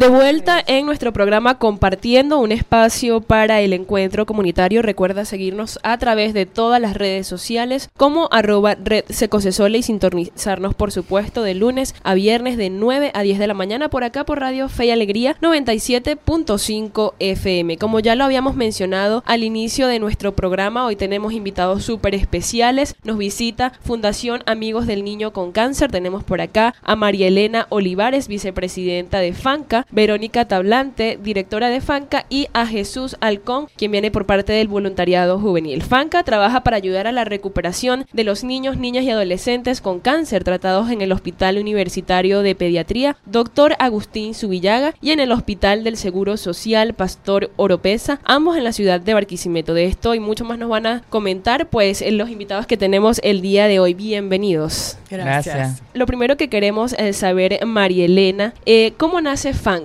[0.00, 4.80] De vuelta en nuestro programa compartiendo un espacio para el encuentro comunitario.
[4.80, 10.74] Recuerda seguirnos a través de todas las redes sociales como arroba red secosesole y sintonizarnos
[10.74, 14.24] por supuesto de lunes a viernes de 9 a 10 de la mañana por acá
[14.24, 17.76] por Radio Fe y Alegría 97.5 FM.
[17.76, 22.96] Como ya lo habíamos mencionado al inicio de nuestro programa, hoy tenemos invitados súper especiales.
[23.04, 25.90] Nos visita Fundación Amigos del Niño con Cáncer.
[25.90, 29.84] Tenemos por acá a María Elena Olivares, vicepresidenta de FANCA.
[29.92, 35.38] Verónica Tablante, directora de FANCA, y a Jesús Alcón, quien viene por parte del voluntariado
[35.38, 35.82] juvenil.
[35.82, 40.44] FANCA trabaja para ayudar a la recuperación de los niños, niñas y adolescentes con cáncer
[40.44, 43.74] tratados en el Hospital Universitario de Pediatría Dr.
[43.78, 49.00] Agustín Subillaga y en el Hospital del Seguro Social Pastor Oropesa, ambos en la ciudad
[49.00, 49.74] de Barquisimeto.
[49.74, 53.40] De esto y mucho más nos van a comentar pues los invitados que tenemos el
[53.40, 53.94] día de hoy.
[53.94, 54.98] Bienvenidos.
[55.10, 55.82] Gracias.
[55.94, 59.79] Lo primero que queremos es saber, María Elena, eh, ¿cómo nace FANCA?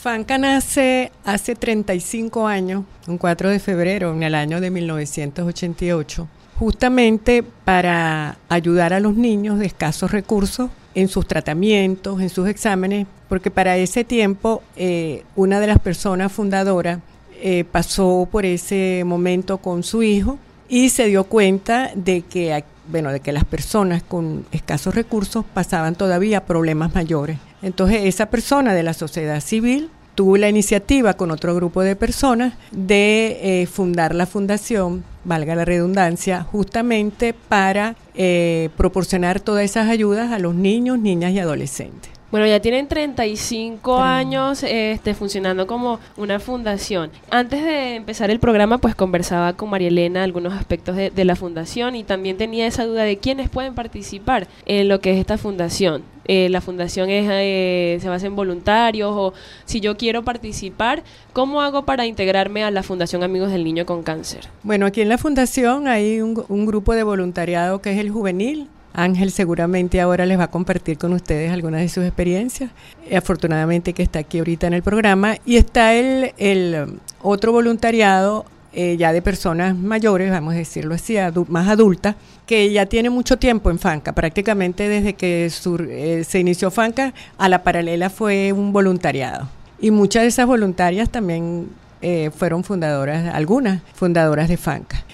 [0.00, 6.26] FANCA nace hace 35 años, un 4 de febrero, en el año de 1988,
[6.58, 13.06] justamente para ayudar a los niños de escasos recursos en sus tratamientos, en sus exámenes,
[13.28, 17.00] porque para ese tiempo eh, una de las personas fundadoras
[17.42, 22.54] eh, pasó por ese momento con su hijo y se dio cuenta de que
[22.90, 27.38] bueno, de que las personas con escasos recursos pasaban todavía problemas mayores.
[27.62, 32.54] Entonces esa persona de la sociedad civil tuvo la iniciativa con otro grupo de personas
[32.72, 40.32] de eh, fundar la fundación, valga la redundancia, justamente para eh, proporcionar todas esas ayudas
[40.32, 42.19] a los niños, niñas y adolescentes.
[42.30, 47.10] Bueno, ya tienen 35 años este, funcionando como una fundación.
[47.28, 51.96] Antes de empezar el programa, pues conversaba con María Elena algunos aspectos de, la fundación
[51.96, 56.02] y también tenía esa duda de quiénes pueden participar en lo que es esta fundación.
[56.24, 59.34] Eh, la fundación es, eh, se basa en voluntarios o
[59.64, 64.04] si yo quiero participar, ¿cómo hago para integrarme a la Fundación Amigos del Niño con
[64.04, 64.48] Cáncer?
[64.62, 68.68] Bueno, aquí en la fundación hay un, un grupo de voluntariado que es el juvenil,
[68.92, 72.70] Ángel seguramente ahora les va a compartir con ustedes algunas de sus experiencias,
[73.08, 78.44] eh, afortunadamente que está aquí ahorita en el programa, y está el, el otro voluntariado
[78.72, 81.16] eh, ya de personas mayores, vamos a decirlo así,
[81.48, 86.70] más adultas, que ya tiene mucho tiempo en FANCA, prácticamente desde que eh, se inició
[86.70, 89.48] FANCA, a la paralela fue un voluntariado.
[89.80, 91.68] Y muchas de esas voluntarias también
[92.34, 95.04] fueron fundadoras, algunas fundadoras de FANCA.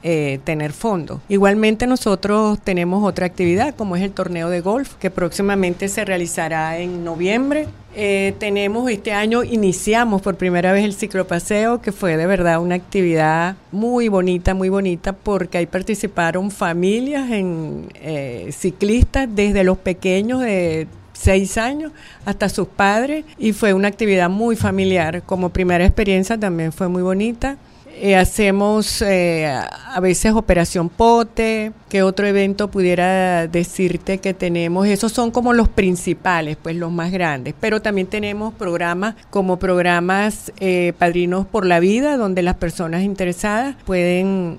[0.44, 1.21] tener fondos.
[1.28, 6.78] Igualmente, nosotros tenemos otra actividad, como es el torneo de golf, que próximamente se realizará
[6.78, 12.27] en noviembre eh, tenemos este año, iniciamos por primera vez el ciclopaseo, que fue de
[12.27, 19.64] verdad una actividad muy bonita, muy bonita, porque ahí participaron familias en eh, ciclistas desde
[19.64, 21.93] los pequeños de seis años
[22.25, 25.23] hasta sus padres y fue una actividad muy familiar.
[25.23, 27.56] Como primera experiencia también fue muy bonita.
[28.04, 35.12] Eh, hacemos eh, a veces Operación Pote, que otro evento pudiera decirte que tenemos, esos
[35.12, 40.94] son como los principales, pues los más grandes, pero también tenemos programas como programas eh,
[40.99, 44.58] Padrinos por la Vida, donde las personas interesadas pueden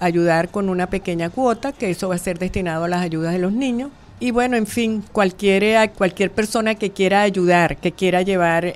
[0.00, 3.38] ayudar con una pequeña cuota, que eso va a ser destinado a las ayudas de
[3.38, 3.92] los niños.
[4.18, 8.74] Y bueno, en fin, cualquier, cualquier persona que quiera ayudar, que quiera llevar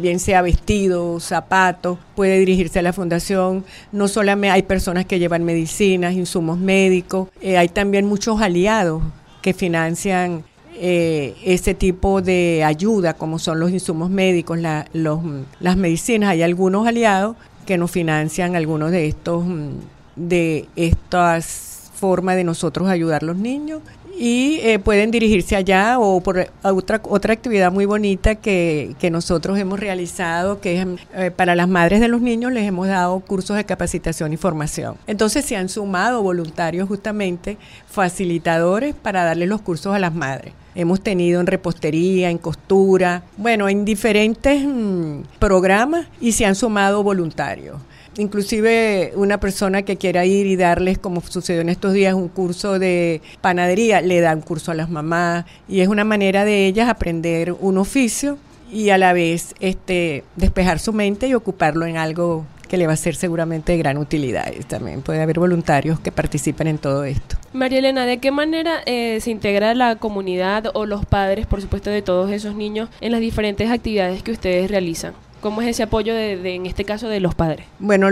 [0.00, 3.64] bien sea vestido, zapatos, puede dirigirse a la fundación.
[3.92, 9.02] No solamente hay personas que llevan medicinas, insumos médicos, eh, hay también muchos aliados
[9.42, 10.44] que financian
[10.74, 14.58] eh, ese tipo de ayuda, como son los insumos médicos,
[14.92, 15.20] los,
[15.60, 16.30] las medicinas.
[16.30, 17.36] Hay algunos aliados
[17.66, 19.70] que nos financian algunos de estos mm,
[20.16, 23.82] de estas formas de nosotros ayudar a los niños
[24.20, 29.80] y eh, pueden dirigirse allá o por otra, otra actividad muy bonita que, nosotros hemos
[29.80, 33.64] realizado, que es eh, para las madres de los niños les hemos dado cursos de
[33.64, 34.96] capacitación y formación.
[35.06, 37.56] Entonces se han sumado voluntarios justamente,
[37.88, 40.52] facilitadores para darle los cursos a las madres.
[40.74, 47.02] Hemos tenido en repostería, en costura, bueno, en diferentes mm, programas y se han sumado
[47.02, 47.78] voluntarios
[48.20, 52.78] inclusive una persona que quiera ir y darles, como sucedió en estos días, un curso
[52.78, 56.88] de panadería, le da un curso a las mamás y es una manera de ellas
[56.88, 58.38] aprender un oficio
[58.72, 62.92] y a la vez este despejar su mente y ocuparlo en algo que le va
[62.92, 64.52] a ser seguramente de gran utilidad.
[64.68, 67.36] también puede haber voluntarios que participen en todo esto.
[67.52, 71.90] María Elena, ¿de qué manera eh, se integra la comunidad o los padres, por supuesto,
[71.90, 75.14] de todos esos niños en las diferentes actividades que ustedes realizan?
[75.40, 77.66] ¿Cómo es ese apoyo de, en este caso de los padres?
[77.78, 78.08] Bueno,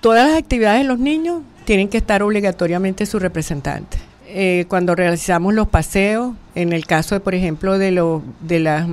[0.00, 3.98] todas las actividades de los niños tienen que estar obligatoriamente su representante.
[4.26, 8.86] Eh, cuando realizamos los paseos, en el caso de, por ejemplo, de, lo, de las,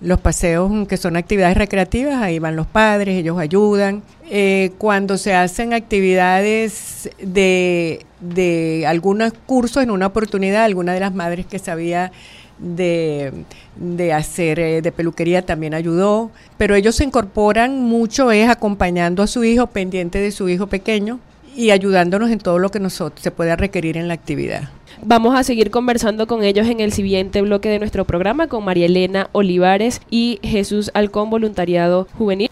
[0.00, 4.02] los paseos que son actividades recreativas, ahí van los padres, ellos ayudan.
[4.30, 11.14] Eh, cuando se hacen actividades de, de algunos cursos, en una oportunidad, alguna de las
[11.14, 12.12] madres que sabía
[12.60, 19.26] de, hacer eh, de peluquería también ayudó, pero ellos se incorporan mucho es acompañando a
[19.26, 21.18] su hijo, pendiente de su hijo pequeño
[21.56, 24.70] y ayudándonos en todo lo que nosotros se pueda requerir en la actividad.
[25.02, 28.86] Vamos a seguir conversando con ellos en el siguiente bloque de nuestro programa con María
[28.86, 32.50] Elena Olivares y Jesús Alcón Voluntariado Juvenil.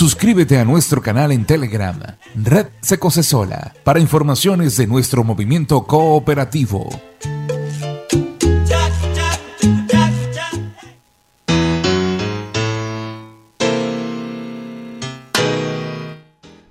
[0.00, 2.00] Suscríbete a nuestro canal en Telegram,
[2.34, 6.88] Red Secosesola, para informaciones de nuestro movimiento cooperativo.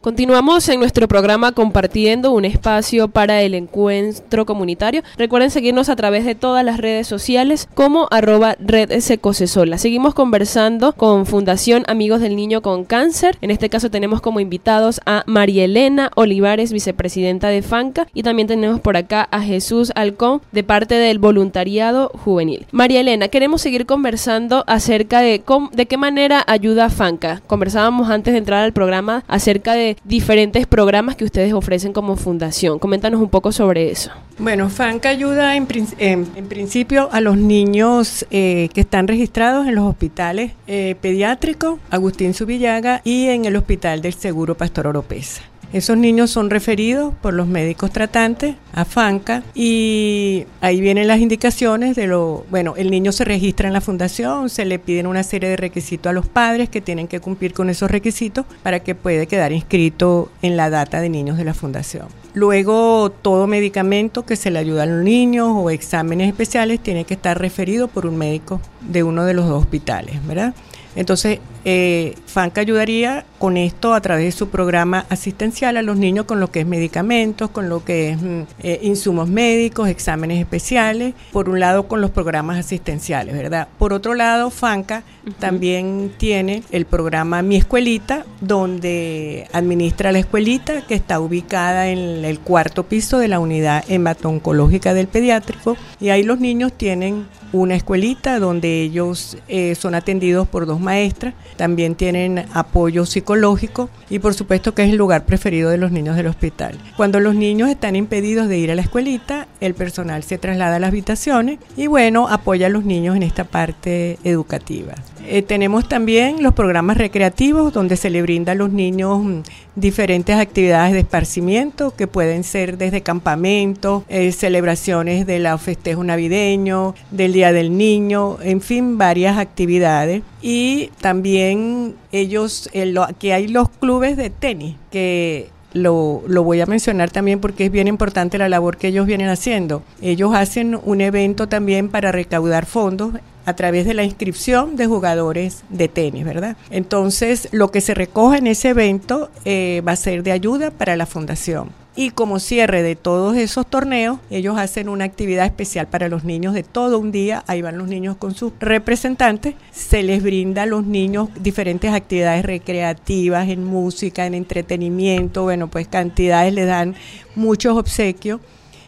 [0.01, 5.03] Continuamos en nuestro programa compartiendo un espacio para el encuentro comunitario.
[5.17, 9.77] Recuerden seguirnos a través de todas las redes sociales como arroba red secosesola.
[9.77, 13.37] Seguimos conversando con Fundación Amigos del Niño con Cáncer.
[13.41, 18.47] En este caso tenemos como invitados a María Elena Olivares, vicepresidenta de FANCA, y también
[18.47, 22.67] tenemos por acá a Jesús Alcón de parte del voluntariado juvenil.
[22.71, 25.43] María Elena, queremos seguir conversando acerca de,
[25.73, 27.41] de qué manera ayuda FANCA.
[27.47, 32.79] Conversábamos antes de entrar al programa acerca de diferentes programas que ustedes ofrecen como fundación.
[32.79, 34.11] Coméntanos un poco sobre eso.
[34.37, 40.53] Bueno, FANCA ayuda en, principio a los niños eh, que están registrados en los hospitales
[40.67, 45.48] eh, pediátricos Agustín Subillaga y en el Hospital del Seguro Pastor Oropesa.
[45.71, 51.95] Esos niños son referidos por los médicos tratantes a FANCA y ahí vienen las indicaciones
[51.95, 55.47] de lo, bueno, el niño se registra en la fundación, se le piden una serie
[55.47, 59.27] de requisitos a los padres que tienen que cumplir con esos requisitos para que pueda
[59.27, 62.07] quedar inscrito en la data de niños de la fundación.
[62.33, 67.13] Luego, todo medicamento que se le ayuda a los niños o exámenes especiales tiene que
[67.13, 70.55] estar referido por un médico de uno de los dos hospitales, ¿verdad?
[70.99, 76.25] Entonces, eh, FANCA ayudaría con esto a través de su programa asistencial a los niños
[76.25, 81.13] con lo que es medicamentos, con lo que es mm, eh, insumos médicos, exámenes especiales,
[81.31, 83.69] por un lado con los programas asistenciales, ¿verdad?
[83.77, 85.03] Por otro lado, FANCA
[85.37, 92.39] también tiene el programa Mi Escuelita, donde administra la escuelita que está ubicada en el
[92.39, 98.39] cuarto piso de la unidad hematoncológica del pediátrico y ahí los niños tienen una escuelita
[98.39, 104.75] donde ellos eh, son atendidos por dos maestras, también tienen apoyo psicológico y por supuesto
[104.75, 106.77] que es el lugar preferido de los niños del hospital.
[106.95, 110.79] Cuando los niños están impedidos de ir a la escuelita, el personal se traslada a
[110.79, 114.93] las habitaciones y bueno, apoya a los niños en esta parte educativa.
[115.27, 119.39] Eh, tenemos también los programas recreativos donde se le brinda a los niños mm,
[119.75, 126.95] diferentes actividades de esparcimiento que pueden ser desde campamentos, eh, celebraciones de la festejo navideño,
[127.11, 130.23] del Día del Niño, en fin, varias actividades.
[130.41, 136.65] Y también ellos, eh, aquí hay los clubes de tenis que lo, lo, voy a
[136.65, 139.83] mencionar también porque es bien importante la labor que ellos vienen haciendo.
[140.01, 143.13] Ellos hacen un evento también para recaudar fondos
[143.49, 146.55] a través de la inscripción de jugadores de tenis, ¿verdad?
[146.69, 150.95] Entonces, lo que se recoja en ese evento eh, va a ser de ayuda para
[150.95, 151.71] la fundación.
[151.95, 156.53] Y como cierre de todos esos torneos, ellos hacen una actividad especial para los niños
[156.53, 157.43] de todo un día.
[157.47, 159.55] Ahí van los niños con sus representantes.
[159.71, 165.43] Se les brinda a los niños diferentes actividades recreativas, en música, en entretenimiento.
[165.43, 166.95] Bueno, pues cantidades les dan
[167.35, 168.39] muchos obsequios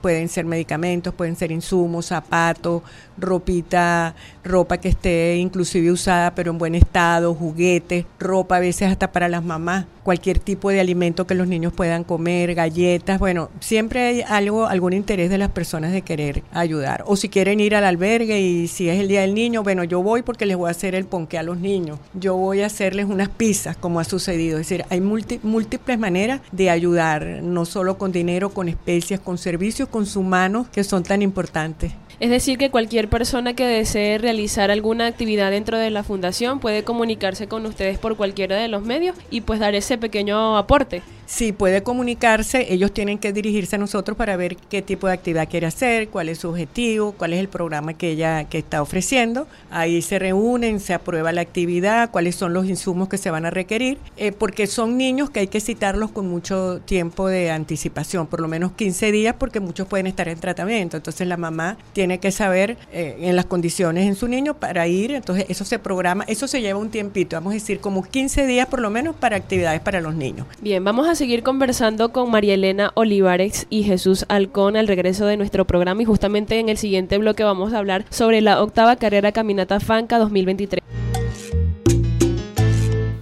[0.00, 2.82] pueden ser medicamentos, pueden ser insumos, zapatos,
[3.20, 9.12] ropita, ropa que esté inclusive usada pero en buen estado, juguetes, ropa a veces hasta
[9.12, 14.00] para las mamás, cualquier tipo de alimento que los niños puedan comer, galletas, bueno, siempre
[14.00, 17.04] hay algo, algún interés de las personas de querer ayudar.
[17.06, 20.02] O si quieren ir al albergue y si es el día del niño, bueno, yo
[20.02, 23.06] voy porque les voy a hacer el ponque a los niños, yo voy a hacerles
[23.06, 28.12] unas pizzas como ha sucedido, es decir, hay múltiples maneras de ayudar, no solo con
[28.12, 31.92] dinero, con especias, con servicios, con sus manos que son tan importantes.
[32.20, 36.82] Es decir, que cualquier persona que desee realizar alguna actividad dentro de la fundación puede
[36.82, 41.02] comunicarse con ustedes por cualquiera de los medios y pues dar ese pequeño aporte.
[41.28, 45.46] Sí, puede comunicarse, ellos tienen que dirigirse a nosotros para ver qué tipo de actividad
[45.46, 49.46] quiere hacer, cuál es su objetivo, cuál es el programa que ella que está ofreciendo.
[49.70, 53.50] Ahí se reúnen, se aprueba la actividad, cuáles son los insumos que se van a
[53.50, 58.40] requerir, eh, porque son niños que hay que citarlos con mucho tiempo de anticipación, por
[58.40, 60.96] lo menos 15 días, porque muchos pueden estar en tratamiento.
[60.96, 65.12] Entonces la mamá tiene que saber eh, en las condiciones en su niño para ir,
[65.12, 68.66] entonces eso se programa, eso se lleva un tiempito, vamos a decir como 15 días
[68.66, 70.46] por lo menos para actividades para los niños.
[70.62, 75.36] Bien, vamos a seguir conversando con María Elena Olivares y Jesús Alcón al regreso de
[75.36, 79.32] nuestro programa y justamente en el siguiente bloque vamos a hablar sobre la octava carrera
[79.32, 80.80] Caminata Fanca 2023.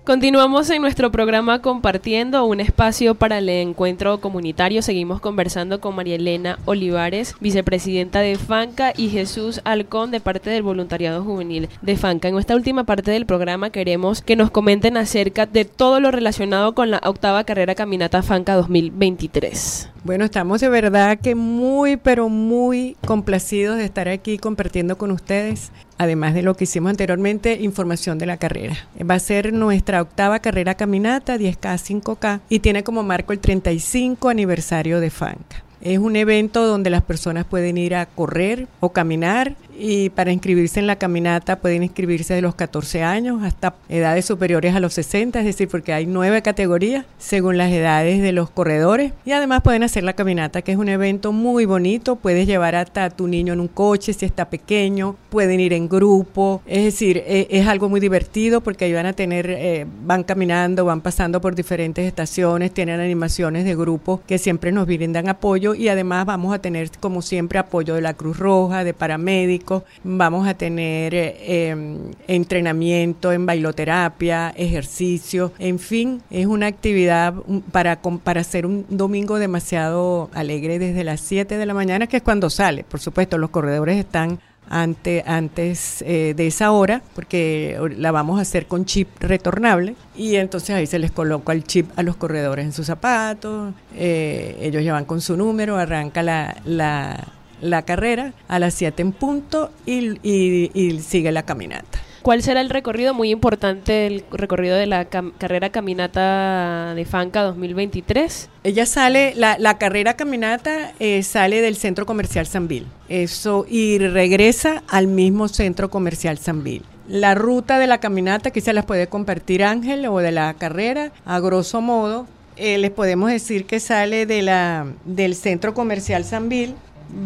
[0.06, 4.80] Continuamos en nuestro programa compartiendo un espacio para el encuentro comunitario.
[4.80, 10.62] Seguimos conversando con María Elena Olivares, vicepresidenta de FANCA, y Jesús Alcón de parte del
[10.62, 12.28] voluntariado juvenil de FANCA.
[12.28, 16.72] En esta última parte del programa queremos que nos comenten acerca de todo lo relacionado
[16.76, 19.95] con la octava carrera Caminata FANCA 2023.
[20.06, 25.72] Bueno, estamos de verdad que muy, pero muy complacidos de estar aquí compartiendo con ustedes,
[25.98, 28.76] además de lo que hicimos anteriormente, información de la carrera.
[28.98, 34.28] Va a ser nuestra octava carrera caminata, 10K, 5K, y tiene como marco el 35
[34.28, 35.64] aniversario de FANCA.
[35.80, 40.80] Es un evento donde las personas pueden ir a correr o caminar y para inscribirse
[40.80, 45.38] en la caminata pueden inscribirse de los 14 años hasta edades superiores a los 60,
[45.40, 49.12] es decir, porque hay nueve categorías según las edades de los corredores.
[49.25, 53.11] Y además pueden hacer la caminata que es un evento muy bonito, puedes llevar hasta
[53.11, 57.47] tu niño en un coche si está pequeño, pueden ir en grupo, es decir, e,
[57.50, 61.54] es, algo muy divertido porque ahí van a tener, eh, van caminando, van pasando por
[61.54, 65.75] diferentes estaciones, tienen animaciones de grupo que siempre nos brindan apoyo.
[65.75, 69.65] Y además vamos a tener como siempre apoyo de la Cruz Roja, de paramédicos,
[70.04, 77.35] vamos a tener eh, em, entrenamiento en bailoterapia, ejercicio, en fin, es una actividad
[77.73, 82.23] para, para hacer un domingo demasiado alegre desde las 7 de la mañana, que es
[82.23, 82.85] cuando sale.
[82.85, 88.42] Por supuesto, los corredores están ante, antes eh, de esa hora, porque la vamos a
[88.42, 92.64] hacer con chip retornable y entonces ahí se les coloca el chip a los corredores
[92.64, 97.25] en sus zapatos, eh, ellos llevan con su número, arranca la,
[97.66, 102.00] la carrera a las 7 en punto y, y sigue la caminata.
[102.26, 103.14] ¿Cuál será el recorrido?
[103.14, 108.49] Muy importante el recorrido de la carrera caminata de Fanca 2023.
[108.64, 112.88] Ella sale, la, la carrera caminata eh, sale del centro comercial Sanvil.
[113.08, 116.82] Eso, y regresa al mismo centro comercial Sanvil.
[117.06, 121.12] La ruta de la caminata, que se las puede compartir Ángel, o de la carrera,
[121.25, 126.75] a grosso modo, eh, les podemos decir que sale de la, del centro comercial Sanvil,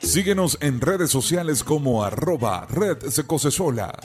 [0.01, 3.99] Síguenos en redes sociales como arroba Red Secosesola.